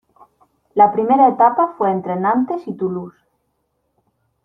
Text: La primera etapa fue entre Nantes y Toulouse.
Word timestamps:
La 0.73 0.91
primera 0.91 1.27
etapa 1.27 1.75
fue 1.77 1.91
entre 1.91 2.15
Nantes 2.15 2.63
y 2.67 2.75
Toulouse. 2.75 3.19